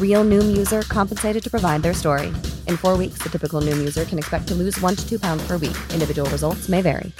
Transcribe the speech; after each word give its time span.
Real 0.00 0.24
Noom 0.24 0.54
user 0.56 0.82
compensated 0.82 1.42
to 1.42 1.50
provide 1.50 1.82
their 1.82 1.94
story. 1.94 2.28
In 2.68 2.76
four 2.76 2.96
weeks, 2.96 3.18
the 3.22 3.30
typical 3.30 3.60
Noom 3.60 3.80
user 3.80 4.04
can 4.04 4.18
expect 4.18 4.46
to 4.48 4.54
lose 4.54 4.78
one 4.80 4.94
to 4.94 5.08
two 5.08 5.18
pounds 5.18 5.42
per 5.48 5.56
week. 5.56 5.76
Individual 5.92 6.28
results 6.30 6.68
may 6.68 6.82
vary. 6.82 7.12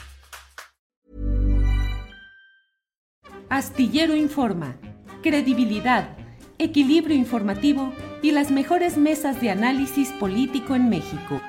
Astillero 3.51 4.17
Informa, 4.17 4.77
credibilidad, 5.23 6.17
equilibrio 6.59 7.15
informativo 7.15 7.93
y 8.23 8.31
las 8.31 8.51
mejores 8.51 8.97
mesas 8.97 9.43
de 9.43 9.51
análisis 9.51 10.11
político 10.13 10.75
en 10.75 10.89
México. 10.89 11.41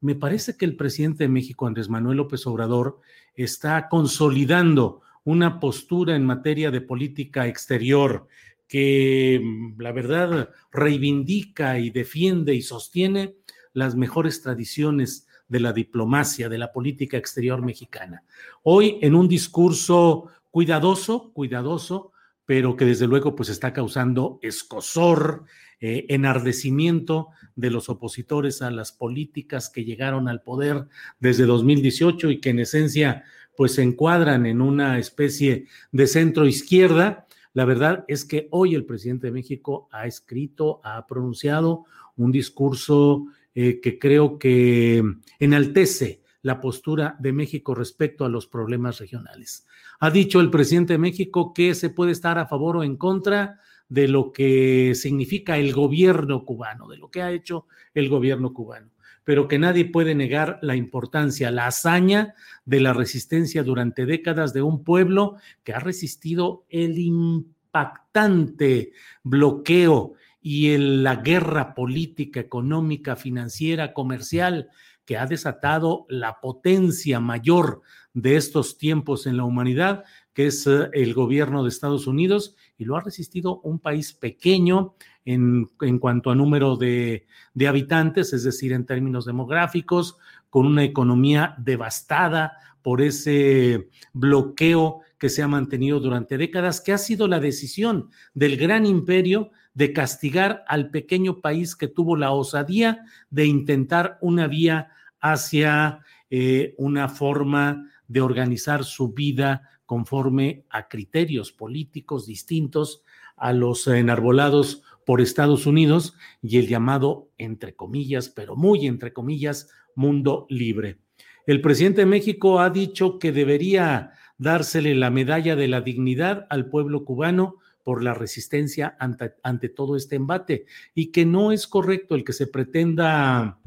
Me 0.00 0.14
parece 0.14 0.56
que 0.56 0.64
el 0.64 0.76
presidente 0.76 1.24
de 1.24 1.28
México, 1.28 1.66
Andrés 1.66 1.88
Manuel 1.88 2.18
López 2.18 2.46
Obrador, 2.46 3.00
está 3.34 3.88
consolidando 3.88 5.00
una 5.24 5.58
postura 5.58 6.14
en 6.14 6.24
materia 6.24 6.70
de 6.70 6.80
política 6.80 7.46
exterior 7.46 8.28
que 8.70 9.40
mm, 9.42 9.80
la 9.82 9.90
verdad 9.90 10.48
reivindica 10.70 11.80
y 11.80 11.90
defiende 11.90 12.54
y 12.54 12.62
sostiene 12.62 13.34
las 13.72 13.96
mejores 13.96 14.40
tradiciones 14.42 15.26
de 15.48 15.58
la 15.58 15.72
diplomacia, 15.72 16.48
de 16.48 16.58
la 16.58 16.72
política 16.72 17.16
exterior 17.16 17.60
mexicana. 17.62 18.22
Hoy 18.62 18.98
en 19.02 19.16
un 19.16 19.26
discurso 19.26 20.28
cuidadoso, 20.50 21.32
cuidadoso, 21.32 22.12
pero 22.46 22.76
que 22.76 22.84
desde 22.84 23.08
luego 23.08 23.34
pues 23.34 23.48
está 23.48 23.72
causando 23.72 24.38
escosor, 24.40 25.44
eh, 25.80 26.06
enardecimiento 26.08 27.28
de 27.56 27.70
los 27.70 27.88
opositores 27.88 28.62
a 28.62 28.70
las 28.70 28.92
políticas 28.92 29.68
que 29.68 29.84
llegaron 29.84 30.28
al 30.28 30.42
poder 30.42 30.86
desde 31.18 31.44
2018 31.44 32.30
y 32.30 32.40
que 32.40 32.50
en 32.50 32.60
esencia 32.60 33.24
pues 33.56 33.74
se 33.74 33.82
encuadran 33.82 34.46
en 34.46 34.60
una 34.60 34.98
especie 34.98 35.66
de 35.90 36.06
centro 36.06 36.46
izquierda. 36.46 37.26
La 37.52 37.64
verdad 37.64 38.04
es 38.06 38.24
que 38.24 38.48
hoy 38.50 38.74
el 38.74 38.84
presidente 38.84 39.26
de 39.26 39.32
México 39.32 39.88
ha 39.90 40.06
escrito, 40.06 40.80
ha 40.84 41.06
pronunciado 41.06 41.84
un 42.16 42.30
discurso 42.30 43.26
eh, 43.54 43.80
que 43.80 43.98
creo 43.98 44.38
que 44.38 45.02
enaltece 45.38 46.22
la 46.42 46.60
postura 46.60 47.16
de 47.18 47.32
México 47.32 47.74
respecto 47.74 48.24
a 48.24 48.28
los 48.28 48.46
problemas 48.46 48.98
regionales. 48.98 49.66
Ha 49.98 50.10
dicho 50.10 50.40
el 50.40 50.50
presidente 50.50 50.94
de 50.94 50.98
México 50.98 51.52
que 51.52 51.74
se 51.74 51.90
puede 51.90 52.12
estar 52.12 52.38
a 52.38 52.46
favor 52.46 52.78
o 52.78 52.84
en 52.84 52.96
contra 52.96 53.60
de 53.88 54.06
lo 54.06 54.32
que 54.32 54.94
significa 54.94 55.58
el 55.58 55.72
gobierno 55.72 56.44
cubano, 56.44 56.88
de 56.88 56.96
lo 56.96 57.10
que 57.10 57.22
ha 57.22 57.32
hecho 57.32 57.66
el 57.92 58.08
gobierno 58.08 58.54
cubano, 58.54 58.90
pero 59.30 59.46
que 59.46 59.60
nadie 59.60 59.84
puede 59.84 60.16
negar 60.16 60.58
la 60.60 60.74
importancia, 60.74 61.52
la 61.52 61.68
hazaña 61.68 62.34
de 62.64 62.80
la 62.80 62.92
resistencia 62.92 63.62
durante 63.62 64.04
décadas 64.04 64.52
de 64.52 64.60
un 64.60 64.82
pueblo 64.82 65.36
que 65.62 65.72
ha 65.72 65.78
resistido 65.78 66.64
el 66.68 66.98
impactante 66.98 68.90
bloqueo 69.22 70.14
y 70.42 70.76
la 70.76 71.14
guerra 71.14 71.76
política, 71.76 72.40
económica, 72.40 73.14
financiera, 73.14 73.92
comercial 73.92 74.68
que 75.04 75.16
ha 75.16 75.26
desatado 75.26 76.06
la 76.08 76.40
potencia 76.40 77.20
mayor 77.20 77.82
de 78.12 78.34
estos 78.34 78.78
tiempos 78.78 79.28
en 79.28 79.36
la 79.36 79.44
humanidad, 79.44 80.02
que 80.32 80.48
es 80.48 80.66
eh, 80.66 80.90
el 80.92 81.14
gobierno 81.14 81.62
de 81.62 81.68
Estados 81.68 82.08
Unidos, 82.08 82.56
y 82.76 82.84
lo 82.84 82.96
ha 82.96 83.00
resistido 83.00 83.60
un 83.60 83.78
país 83.78 84.12
pequeño 84.12 84.96
en, 85.24 85.68
cuanto 85.98 86.30
a 86.30 86.34
número 86.34 86.76
de, 86.76 87.26
de 87.54 87.68
habitantes, 87.68 88.32
es 88.32 88.44
decir, 88.44 88.72
en 88.72 88.86
términos 88.86 89.24
demográficos, 89.24 90.16
con 90.48 90.66
una 90.66 90.84
economía 90.84 91.54
devastada 91.58 92.56
por 92.82 93.02
ese 93.02 93.88
bloqueo 94.12 95.00
que 95.18 95.28
se 95.28 95.42
ha 95.42 95.48
mantenido 95.48 96.00
durante 96.00 96.38
décadas, 96.38 96.80
que 96.80 96.92
ha 96.92 96.98
sido 96.98 97.28
la 97.28 97.40
decisión 97.40 98.10
del 98.34 98.56
gran 98.56 98.86
imperio 98.86 99.50
de 99.74 99.92
castigar 99.92 100.64
al 100.66 100.90
pequeño 100.90 101.40
país 101.40 101.76
que 101.76 101.88
tuvo 101.88 102.16
la 102.16 102.32
osadía 102.32 103.04
de 103.28 103.46
intentar 103.46 104.18
una 104.20 104.46
vía 104.46 104.88
hacia 105.20 106.00
eh, 106.30 106.74
una 106.78 107.08
forma 107.08 107.90
de 108.08 108.20
organizar 108.20 108.84
su 108.84 109.12
vida 109.12 109.68
conforme 109.90 110.66
a 110.70 110.86
criterios 110.86 111.50
políticos 111.50 112.24
distintos 112.24 113.02
a 113.36 113.52
los 113.52 113.88
enarbolados 113.88 114.84
por 115.04 115.20
Estados 115.20 115.66
Unidos 115.66 116.14
y 116.40 116.58
el 116.58 116.68
llamado, 116.68 117.28
entre 117.38 117.74
comillas, 117.74 118.28
pero 118.28 118.54
muy 118.54 118.86
entre 118.86 119.12
comillas, 119.12 119.68
mundo 119.96 120.46
libre. 120.48 120.98
El 121.44 121.60
presidente 121.60 122.02
de 122.02 122.06
México 122.06 122.60
ha 122.60 122.70
dicho 122.70 123.18
que 123.18 123.32
debería 123.32 124.12
dársele 124.38 124.94
la 124.94 125.10
medalla 125.10 125.56
de 125.56 125.66
la 125.66 125.80
dignidad 125.80 126.46
al 126.50 126.70
pueblo 126.70 127.04
cubano 127.04 127.56
por 127.82 128.04
la 128.04 128.14
resistencia 128.14 128.96
ante, 129.00 129.68
todo 129.70 129.96
este 129.96 130.14
embate 130.14 130.66
y 130.94 131.10
que 131.10 131.26
no 131.26 131.50
es 131.50 131.66
correcto 131.66 132.14
el 132.14 132.22
que 132.22 132.32
se 132.32 132.46
pretenda 132.46 133.58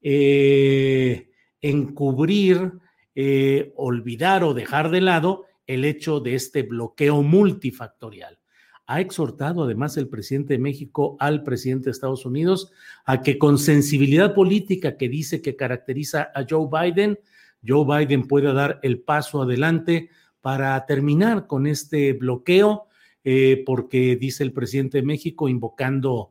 eh, 0.00 1.28
encubrir, 1.60 2.70
eh, 3.16 3.72
olvidar 3.74 4.44
o 4.44 4.54
dejar 4.54 4.92
de 4.92 5.00
lado 5.00 5.45
el 5.66 5.84
hecho 5.84 6.20
de 6.20 6.34
este 6.34 6.62
bloqueo 6.62 7.22
multifactorial. 7.22 8.38
Ha 8.86 9.00
exhortado 9.00 9.64
además 9.64 9.96
el 9.96 10.08
presidente 10.08 10.54
de 10.54 10.58
México 10.60 11.16
al 11.18 11.42
presidente 11.42 11.86
de 11.86 11.90
Estados 11.90 12.24
Unidos 12.24 12.70
a 13.04 13.22
que 13.22 13.36
con 13.36 13.58
sensibilidad 13.58 14.32
política 14.32 14.96
que 14.96 15.08
dice 15.08 15.42
que 15.42 15.56
caracteriza 15.56 16.30
a 16.34 16.46
Joe 16.48 16.68
Biden, 16.70 17.18
Joe 17.66 17.84
Biden 17.84 18.28
pueda 18.28 18.52
dar 18.52 18.78
el 18.82 19.00
paso 19.00 19.42
adelante 19.42 20.10
para 20.40 20.86
terminar 20.86 21.48
con 21.48 21.66
este 21.66 22.12
bloqueo, 22.12 22.86
eh, 23.24 23.64
porque 23.66 24.14
dice 24.14 24.44
el 24.44 24.52
presidente 24.52 24.98
de 24.98 25.02
México, 25.02 25.48
invocando 25.48 26.30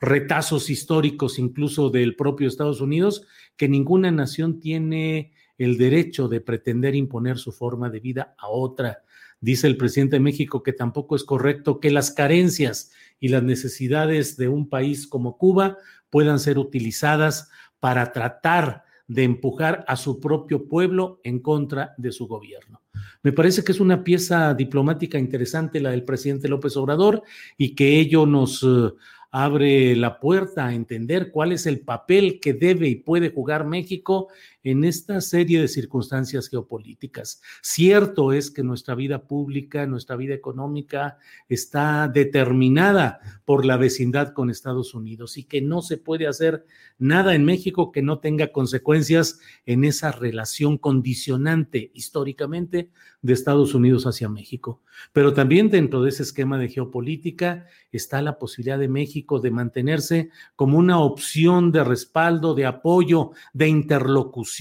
retazos 0.00 0.70
históricos 0.70 1.38
incluso 1.38 1.90
del 1.90 2.16
propio 2.16 2.48
Estados 2.48 2.80
Unidos, 2.80 3.26
que 3.56 3.68
ninguna 3.68 4.10
nación 4.10 4.60
tiene 4.60 5.32
el 5.58 5.78
derecho 5.78 6.28
de 6.28 6.40
pretender 6.40 6.94
imponer 6.94 7.38
su 7.38 7.52
forma 7.52 7.90
de 7.90 8.00
vida 8.00 8.34
a 8.38 8.48
otra. 8.48 9.02
Dice 9.40 9.66
el 9.66 9.76
presidente 9.76 10.16
de 10.16 10.20
México 10.20 10.62
que 10.62 10.72
tampoco 10.72 11.16
es 11.16 11.24
correcto 11.24 11.80
que 11.80 11.90
las 11.90 12.10
carencias 12.10 12.92
y 13.20 13.28
las 13.28 13.42
necesidades 13.42 14.36
de 14.36 14.48
un 14.48 14.68
país 14.68 15.06
como 15.06 15.38
Cuba 15.38 15.78
puedan 16.10 16.38
ser 16.38 16.58
utilizadas 16.58 17.50
para 17.80 18.12
tratar 18.12 18.84
de 19.08 19.24
empujar 19.24 19.84
a 19.86 19.96
su 19.96 20.20
propio 20.20 20.68
pueblo 20.68 21.20
en 21.22 21.38
contra 21.38 21.94
de 21.96 22.12
su 22.12 22.26
gobierno. 22.26 22.82
Me 23.22 23.32
parece 23.32 23.62
que 23.62 23.72
es 23.72 23.80
una 23.80 24.02
pieza 24.02 24.54
diplomática 24.54 25.18
interesante 25.18 25.80
la 25.80 25.90
del 25.90 26.04
presidente 26.04 26.48
López 26.48 26.76
Obrador 26.76 27.22
y 27.56 27.74
que 27.74 28.00
ello 28.00 28.26
nos 28.26 28.62
uh, 28.62 28.96
abre 29.30 29.94
la 29.96 30.18
puerta 30.18 30.66
a 30.66 30.74
entender 30.74 31.30
cuál 31.30 31.52
es 31.52 31.66
el 31.66 31.80
papel 31.80 32.40
que 32.40 32.54
debe 32.54 32.88
y 32.88 32.96
puede 32.96 33.30
jugar 33.30 33.66
México 33.66 34.28
en 34.66 34.82
esta 34.82 35.20
serie 35.20 35.60
de 35.60 35.68
circunstancias 35.68 36.48
geopolíticas. 36.48 37.40
Cierto 37.62 38.32
es 38.32 38.50
que 38.50 38.64
nuestra 38.64 38.96
vida 38.96 39.22
pública, 39.22 39.86
nuestra 39.86 40.16
vida 40.16 40.34
económica 40.34 41.18
está 41.48 42.08
determinada 42.08 43.20
por 43.44 43.64
la 43.64 43.76
vecindad 43.76 44.32
con 44.32 44.50
Estados 44.50 44.92
Unidos 44.92 45.38
y 45.38 45.44
que 45.44 45.62
no 45.62 45.82
se 45.82 45.98
puede 45.98 46.26
hacer 46.26 46.66
nada 46.98 47.36
en 47.36 47.44
México 47.44 47.92
que 47.92 48.02
no 48.02 48.18
tenga 48.18 48.48
consecuencias 48.48 49.38
en 49.66 49.84
esa 49.84 50.10
relación 50.10 50.78
condicionante 50.78 51.92
históricamente 51.94 52.90
de 53.22 53.32
Estados 53.34 53.72
Unidos 53.72 54.04
hacia 54.04 54.28
México. 54.28 54.82
Pero 55.12 55.32
también 55.32 55.70
dentro 55.70 56.02
de 56.02 56.08
ese 56.08 56.24
esquema 56.24 56.58
de 56.58 56.70
geopolítica 56.70 57.66
está 57.92 58.20
la 58.20 58.38
posibilidad 58.38 58.78
de 58.78 58.88
México 58.88 59.38
de 59.38 59.50
mantenerse 59.50 60.30
como 60.56 60.78
una 60.78 60.98
opción 60.98 61.70
de 61.70 61.84
respaldo, 61.84 62.54
de 62.54 62.66
apoyo, 62.66 63.30
de 63.52 63.68
interlocución 63.68 64.55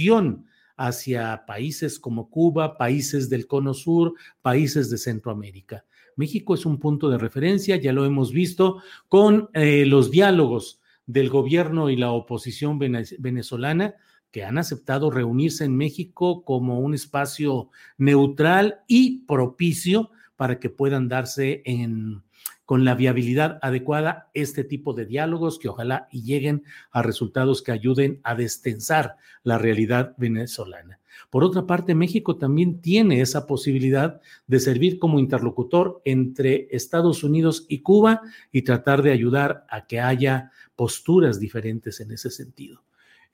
hacia 0.78 1.46
países 1.46 2.00
como 2.00 2.30
Cuba, 2.30 2.78
países 2.78 3.30
del 3.30 3.48
Cono 3.48 3.74
Sur, 3.74 4.14
países 4.42 4.90
de 4.90 4.98
Centroamérica. 4.98 5.86
México 6.16 6.54
es 6.54 6.66
un 6.66 6.80
punto 6.80 7.10
de 7.10 7.18
referencia, 7.18 7.76
ya 7.76 7.94
lo 7.94 8.06
hemos 8.06 8.32
visto 8.32 8.82
con 9.08 9.50
eh, 9.54 9.86
los 9.86 10.12
diálogos 10.12 10.82
del 11.06 11.30
gobierno 11.30 11.90
y 11.90 11.96
la 11.96 12.12
oposición 12.12 12.80
venezolana 12.80 13.96
que 14.32 14.44
han 14.44 14.58
aceptado 14.58 15.12
reunirse 15.12 15.64
en 15.64 15.78
México 15.78 16.44
como 16.44 16.80
un 16.80 16.94
espacio 16.94 17.70
neutral 17.98 18.82
y 18.88 19.20
propicio 19.26 20.10
para 20.36 20.60
que 20.60 20.70
puedan 20.70 21.08
darse 21.08 21.62
en, 21.66 22.24
con 22.66 22.84
la 22.84 22.96
viabilidad 22.96 23.60
adecuada 23.62 24.30
este 24.34 24.64
tipo 24.64 24.94
de 24.94 25.06
diálogos 25.06 25.60
que 25.60 25.70
ojalá 25.70 26.08
y 26.12 26.24
lleguen 26.24 26.64
a 26.92 27.02
resultados 27.02 27.62
que 27.62 27.72
ayuden 27.72 28.20
a 28.24 28.36
destensar 28.36 29.18
la 29.44 29.58
realidad 29.58 30.16
venezolana. 30.18 31.00
Por 31.30 31.44
otra 31.44 31.66
parte, 31.66 31.96
México 31.96 32.38
también 32.38 32.82
tiene 32.82 33.22
esa 33.22 33.46
posibilidad 33.48 34.20
de 34.48 34.60
servir 34.60 35.00
como 35.00 35.20
interlocutor 35.20 36.02
entre 36.06 36.68
Estados 36.72 37.24
Unidos 37.24 37.66
y 37.70 37.80
Cuba 37.80 38.22
y 38.52 38.64
tratar 38.64 39.02
de 39.02 39.12
ayudar 39.12 39.66
a 39.70 39.86
que 39.86 40.00
haya 40.00 40.52
posturas 40.76 41.40
diferentes 41.40 42.00
en 42.02 42.12
ese 42.12 42.30
sentido. 42.30 42.84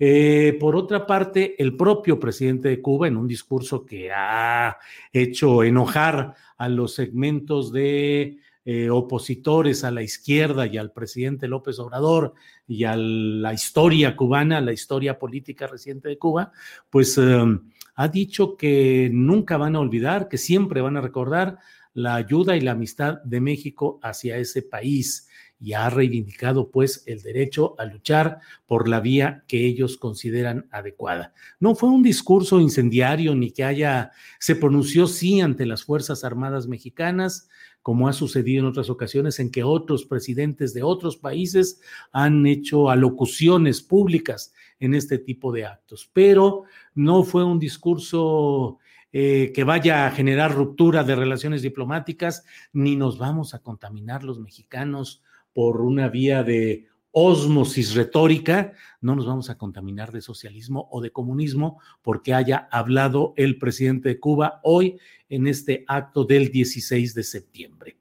Eh, 0.04 0.58
por 0.60 0.76
otra 0.76 1.06
parte, 1.06 1.62
el 1.62 1.78
propio 1.78 2.20
presidente 2.20 2.70
de 2.70 2.82
Cuba, 2.82 3.08
en 3.08 3.18
un 3.18 3.28
discurso 3.28 3.86
que 3.86 4.12
ha 4.12 4.78
hecho 5.14 5.64
enojar 5.64 6.34
a 6.58 6.70
los 6.70 6.96
segmentos 6.96 7.72
de 7.72 8.40
eh, 8.64 8.90
opositores 8.90 9.84
a 9.84 9.90
la 9.90 10.04
izquierda 10.04 10.68
y 10.68 10.78
al 10.78 10.92
presidente 10.92 11.48
López 11.48 11.80
Obrador 11.80 12.36
y 12.68 12.84
a 12.84 12.96
la 12.96 13.54
historia 13.54 14.16
cubana, 14.16 14.62
la 14.62 14.72
historia 14.72 15.18
política 15.18 15.66
reciente 15.66 16.10
de 16.10 16.20
Cuba, 16.20 16.52
pues 16.90 17.18
em, 17.18 17.72
ha 17.96 18.08
dicho 18.08 18.58
que 18.58 19.10
nunca 19.12 19.58
van 19.58 19.76
a 19.76 19.80
olvidar, 19.80 20.28
que 20.28 20.38
siempre 20.38 20.82
van 20.82 20.96
a 20.96 21.02
recordar 21.02 21.58
la 21.94 22.16
ayuda 22.16 22.56
y 22.56 22.62
la 22.62 22.72
amistad 22.72 23.22
de 23.24 23.42
México 23.42 24.00
hacia 24.04 24.38
ese 24.38 24.62
país 24.62 25.28
y 25.62 25.74
ha 25.74 25.90
reivindicado 25.90 26.72
pues 26.72 27.04
el 27.06 27.22
derecho 27.22 27.76
a 27.78 27.86
luchar 27.86 28.40
por 28.66 28.90
la 28.90 29.00
vía 29.00 29.44
que 29.48 29.66
ellos 29.66 29.98
consideran 29.98 30.68
adecuada. 30.72 31.34
No 31.60 31.76
fue 31.76 31.90
un 31.90 32.02
discurso 32.02 32.60
incendiario 32.60 33.36
ni 33.36 33.52
que 33.52 33.64
haya, 33.64 34.12
se 34.40 34.56
pronunció 34.56 35.06
sí 35.06 35.40
ante 35.40 35.68
las 35.68 35.84
Fuerzas 35.84 36.24
Armadas 36.24 36.68
mexicanas, 36.68 37.48
como 37.84 38.08
ha 38.08 38.14
sucedido 38.14 38.62
en 38.62 38.68
otras 38.68 38.90
ocasiones 38.90 39.40
en 39.40 39.52
que 39.52 39.64
otros 39.64 40.06
presidentes 40.06 40.74
de 40.74 40.84
otros 40.84 41.18
países 41.18 41.80
han 42.12 42.46
hecho 42.46 42.90
alocuciones 42.90 43.82
públicas 43.82 44.54
en 44.80 44.96
este 44.96 45.20
tipo 45.20 45.52
de 45.52 45.66
actos, 45.66 46.10
pero 46.12 46.64
no 46.96 47.24
fue 47.24 47.44
un 47.44 47.60
discurso 47.60 48.80
eh, 49.14 49.52
que 49.54 49.64
vaya 49.64 50.06
a 50.06 50.12
generar 50.12 50.54
ruptura 50.54 51.04
de 51.04 51.16
relaciones 51.16 51.62
diplomáticas, 51.62 52.46
ni 52.74 52.96
nos 52.96 53.18
vamos 53.18 53.54
a 53.54 53.60
contaminar 53.60 54.24
los 54.24 54.40
mexicanos 54.40 55.22
por 55.54 55.82
una 55.82 56.08
vía 56.08 56.44
de 56.44 56.88
osmosis 57.12 57.94
retórica, 57.94 58.74
no 59.02 59.16
nos 59.16 59.26
vamos 59.26 59.50
a 59.50 59.58
contaminar 59.58 60.12
de 60.12 60.22
socialismo 60.22 60.88
o 60.92 61.02
de 61.02 61.12
comunismo 61.12 61.82
porque 62.02 62.34
haya 62.34 62.70
hablado 62.72 63.34
el 63.36 63.58
presidente 63.58 64.10
de 64.10 64.20
Cuba 64.20 64.62
hoy 64.64 64.98
en 65.28 65.48
este 65.48 65.84
acto 65.88 66.24
del 66.24 66.52
16 66.52 67.14
de 67.14 67.24
septiembre. 67.24 67.98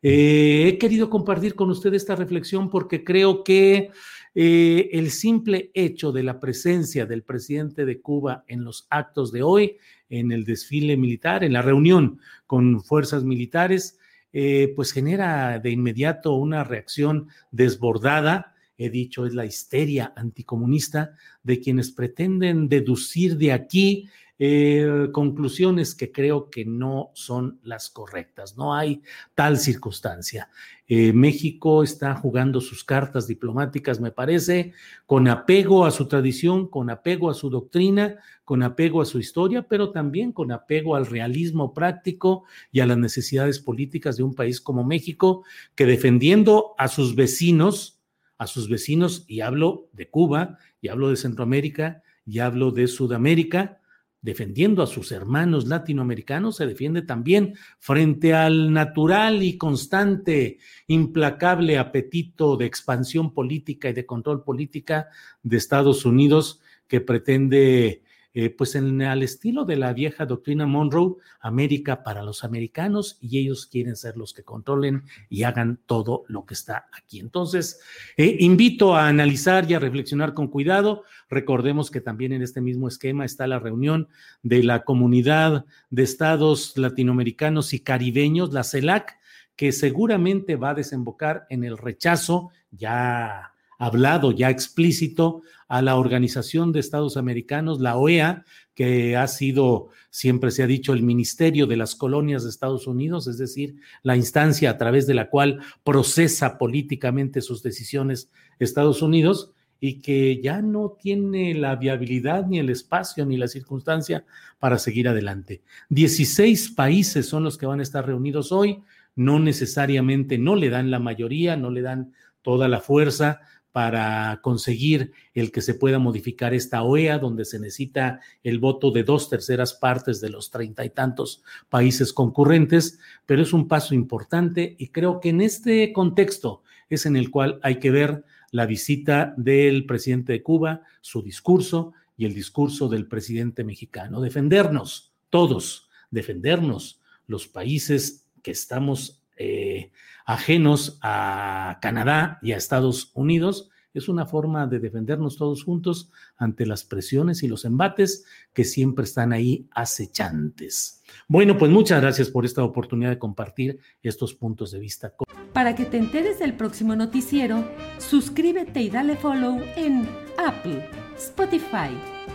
Eh, 0.00 0.64
he 0.66 0.78
querido 0.78 1.10
compartir 1.10 1.54
con 1.54 1.70
usted 1.70 1.94
esta 1.94 2.16
reflexión 2.16 2.70
porque 2.70 3.04
creo 3.04 3.44
que 3.44 3.90
eh, 4.34 4.88
el 4.92 5.10
simple 5.10 5.70
hecho 5.74 6.10
de 6.10 6.22
la 6.22 6.40
presencia 6.40 7.04
del 7.04 7.22
presidente 7.22 7.84
de 7.84 8.00
Cuba 8.00 8.44
en 8.48 8.64
los 8.64 8.86
actos 8.88 9.30
de 9.30 9.42
hoy, 9.42 9.76
en 10.08 10.32
el 10.32 10.44
desfile 10.44 10.96
militar, 10.96 11.44
en 11.44 11.52
la 11.52 11.62
reunión 11.62 12.18
con 12.46 12.82
fuerzas 12.82 13.24
militares, 13.24 13.98
eh, 14.32 14.72
pues 14.74 14.92
genera 14.92 15.58
de 15.58 15.70
inmediato 15.70 16.34
una 16.34 16.64
reacción 16.64 17.28
desbordada, 17.50 18.54
he 18.78 18.88
dicho, 18.88 19.26
es 19.26 19.34
la 19.34 19.44
histeria 19.44 20.12
anticomunista 20.16 21.12
de 21.42 21.60
quienes 21.60 21.90
pretenden 21.90 22.68
deducir 22.68 23.36
de 23.36 23.52
aquí 23.52 24.08
eh, 24.38 25.08
conclusiones 25.12 25.94
que 25.94 26.10
creo 26.10 26.50
que 26.50 26.64
no 26.64 27.10
son 27.14 27.60
las 27.62 27.90
correctas. 27.90 28.56
No 28.56 28.74
hay 28.74 29.02
tal 29.34 29.58
circunstancia. 29.58 30.48
Eh, 30.86 31.12
México 31.12 31.82
está 31.82 32.14
jugando 32.14 32.60
sus 32.60 32.84
cartas 32.84 33.26
diplomáticas, 33.26 34.00
me 34.00 34.10
parece, 34.10 34.72
con 35.06 35.28
apego 35.28 35.86
a 35.86 35.90
su 35.90 36.08
tradición, 36.08 36.68
con 36.68 36.90
apego 36.90 37.30
a 37.30 37.34
su 37.34 37.50
doctrina, 37.50 38.16
con 38.44 38.62
apego 38.62 39.00
a 39.00 39.06
su 39.06 39.18
historia, 39.18 39.68
pero 39.68 39.90
también 39.90 40.32
con 40.32 40.50
apego 40.50 40.96
al 40.96 41.06
realismo 41.06 41.72
práctico 41.72 42.44
y 42.70 42.80
a 42.80 42.86
las 42.86 42.98
necesidades 42.98 43.60
políticas 43.60 44.16
de 44.16 44.22
un 44.22 44.34
país 44.34 44.60
como 44.60 44.84
México, 44.84 45.44
que 45.74 45.86
defendiendo 45.86 46.74
a 46.78 46.88
sus 46.88 47.14
vecinos, 47.14 48.00
a 48.38 48.46
sus 48.46 48.68
vecinos, 48.68 49.24
y 49.28 49.40
hablo 49.40 49.88
de 49.92 50.10
Cuba, 50.10 50.58
y 50.80 50.88
hablo 50.88 51.10
de 51.10 51.16
Centroamérica, 51.16 52.02
y 52.26 52.40
hablo 52.40 52.70
de 52.70 52.88
Sudamérica, 52.88 53.80
defendiendo 54.22 54.82
a 54.82 54.86
sus 54.86 55.10
hermanos 55.10 55.66
latinoamericanos, 55.66 56.56
se 56.56 56.66
defiende 56.66 57.02
también 57.02 57.54
frente 57.80 58.32
al 58.32 58.72
natural 58.72 59.42
y 59.42 59.58
constante, 59.58 60.58
implacable 60.86 61.76
apetito 61.76 62.56
de 62.56 62.66
expansión 62.66 63.34
política 63.34 63.90
y 63.90 63.92
de 63.92 64.06
control 64.06 64.44
política 64.44 65.08
de 65.42 65.56
Estados 65.56 66.06
Unidos 66.06 66.60
que 66.86 67.00
pretende 67.00 68.02
eh, 68.34 68.50
pues 68.50 68.74
en 68.74 69.02
al 69.02 69.22
estilo 69.22 69.64
de 69.64 69.76
la 69.76 69.92
vieja 69.92 70.24
doctrina 70.24 70.66
Monroe, 70.66 71.16
América 71.40 72.02
para 72.02 72.22
los 72.22 72.44
americanos 72.44 73.18
y 73.20 73.38
ellos 73.38 73.66
quieren 73.66 73.94
ser 73.94 74.16
los 74.16 74.32
que 74.32 74.42
controlen 74.42 75.04
y 75.28 75.42
hagan 75.42 75.78
todo 75.86 76.24
lo 76.28 76.46
que 76.46 76.54
está 76.54 76.86
aquí. 76.92 77.20
Entonces, 77.20 77.80
eh, 78.16 78.36
invito 78.40 78.94
a 78.94 79.08
analizar 79.08 79.70
y 79.70 79.74
a 79.74 79.78
reflexionar 79.78 80.34
con 80.34 80.48
cuidado. 80.48 81.04
Recordemos 81.28 81.90
que 81.90 82.00
también 82.00 82.32
en 82.32 82.42
este 82.42 82.60
mismo 82.60 82.88
esquema 82.88 83.24
está 83.24 83.46
la 83.46 83.58
reunión 83.58 84.08
de 84.42 84.62
la 84.62 84.84
comunidad 84.84 85.66
de 85.90 86.02
estados 86.02 86.76
latinoamericanos 86.76 87.74
y 87.74 87.80
caribeños, 87.80 88.52
la 88.52 88.64
CELAC, 88.64 89.18
que 89.56 89.72
seguramente 89.72 90.56
va 90.56 90.70
a 90.70 90.74
desembocar 90.74 91.46
en 91.50 91.64
el 91.64 91.76
rechazo 91.76 92.50
ya 92.70 93.51
hablado, 93.82 94.30
ya 94.30 94.48
explícito, 94.48 95.42
a 95.66 95.82
la 95.82 95.96
Organización 95.96 96.70
de 96.70 96.78
Estados 96.78 97.16
Americanos, 97.16 97.80
la 97.80 97.96
OEA, 97.96 98.44
que 98.74 99.16
ha 99.16 99.26
sido, 99.26 99.88
siempre 100.08 100.52
se 100.52 100.62
ha 100.62 100.68
dicho, 100.68 100.92
el 100.92 101.02
Ministerio 101.02 101.66
de 101.66 101.76
las 101.76 101.96
Colonias 101.96 102.44
de 102.44 102.50
Estados 102.50 102.86
Unidos, 102.86 103.26
es 103.26 103.38
decir, 103.38 103.74
la 104.04 104.16
instancia 104.16 104.70
a 104.70 104.78
través 104.78 105.08
de 105.08 105.14
la 105.14 105.30
cual 105.30 105.58
procesa 105.82 106.58
políticamente 106.58 107.40
sus 107.40 107.60
decisiones 107.60 108.30
Estados 108.60 109.02
Unidos 109.02 109.50
y 109.80 110.00
que 110.00 110.40
ya 110.40 110.62
no 110.62 110.96
tiene 111.02 111.52
la 111.54 111.74
viabilidad, 111.74 112.46
ni 112.46 112.60
el 112.60 112.70
espacio, 112.70 113.26
ni 113.26 113.36
la 113.36 113.48
circunstancia 113.48 114.24
para 114.60 114.78
seguir 114.78 115.08
adelante. 115.08 115.62
Dieciséis 115.88 116.70
países 116.70 117.28
son 117.28 117.42
los 117.42 117.58
que 117.58 117.66
van 117.66 117.80
a 117.80 117.82
estar 117.82 118.06
reunidos 118.06 118.52
hoy, 118.52 118.84
no 119.16 119.40
necesariamente, 119.40 120.38
no 120.38 120.54
le 120.54 120.70
dan 120.70 120.92
la 120.92 121.00
mayoría, 121.00 121.56
no 121.56 121.70
le 121.70 121.82
dan 121.82 122.12
toda 122.42 122.68
la 122.68 122.80
fuerza, 122.80 123.40
para 123.72 124.40
conseguir 124.42 125.12
el 125.34 125.50
que 125.50 125.62
se 125.62 125.74
pueda 125.74 125.98
modificar 125.98 126.52
esta 126.52 126.82
OEA, 126.82 127.18
donde 127.18 127.44
se 127.46 127.58
necesita 127.58 128.20
el 128.44 128.58
voto 128.58 128.90
de 128.90 129.02
dos 129.02 129.30
terceras 129.30 129.72
partes 129.74 130.20
de 130.20 130.28
los 130.28 130.50
treinta 130.50 130.84
y 130.84 130.90
tantos 130.90 131.42
países 131.70 132.12
concurrentes, 132.12 132.98
pero 133.24 133.42
es 133.42 133.52
un 133.52 133.68
paso 133.68 133.94
importante 133.94 134.76
y 134.78 134.88
creo 134.88 135.20
que 135.20 135.30
en 135.30 135.40
este 135.40 135.92
contexto 135.92 136.62
es 136.90 137.06
en 137.06 137.16
el 137.16 137.30
cual 137.30 137.58
hay 137.62 137.76
que 137.76 137.90
ver 137.90 138.24
la 138.50 138.66
visita 138.66 139.34
del 139.38 139.86
presidente 139.86 140.34
de 140.34 140.42
Cuba, 140.42 140.82
su 141.00 141.22
discurso 141.22 141.94
y 142.18 142.26
el 142.26 142.34
discurso 142.34 142.88
del 142.88 143.06
presidente 143.06 143.64
mexicano. 143.64 144.20
Defendernos, 144.20 145.14
todos, 145.30 145.88
defendernos, 146.10 147.00
los 147.26 147.48
países 147.48 148.26
que 148.42 148.50
estamos 148.50 149.21
eh, 149.36 149.90
ajenos 150.24 150.98
a 151.02 151.78
Canadá 151.82 152.38
y 152.42 152.52
a 152.52 152.56
Estados 152.56 153.10
Unidos, 153.14 153.70
es 153.94 154.08
una 154.08 154.26
forma 154.26 154.66
de 154.66 154.78
defendernos 154.78 155.36
todos 155.36 155.64
juntos 155.64 156.10
ante 156.36 156.66
las 156.66 156.84
presiones 156.84 157.42
y 157.42 157.48
los 157.48 157.64
embates 157.64 158.24
que 158.52 158.64
siempre 158.64 159.04
están 159.04 159.32
ahí 159.32 159.68
acechantes. 159.72 161.02
Bueno, 161.28 161.58
pues 161.58 161.70
muchas 161.70 162.00
gracias 162.00 162.30
por 162.30 162.44
esta 162.44 162.64
oportunidad 162.64 163.10
de 163.10 163.18
compartir 163.18 163.78
estos 164.02 164.34
puntos 164.34 164.70
de 164.70 164.78
vista. 164.78 165.14
Para 165.52 165.74
que 165.74 165.84
te 165.84 165.98
enteres 165.98 166.38
del 166.38 166.54
próximo 166.54 166.96
noticiero, 166.96 167.68
suscríbete 167.98 168.80
y 168.80 168.88
dale 168.88 169.16
follow 169.16 169.60
en 169.76 170.08
Apple, 170.38 170.88
Spotify, 171.16 171.90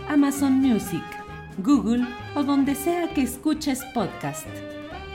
Amazon 0.08 0.52
Music, 0.52 1.02
Google 1.58 2.06
o 2.36 2.44
donde 2.44 2.76
sea 2.76 3.12
que 3.12 3.22
escuches 3.22 3.84
podcast 3.92 4.46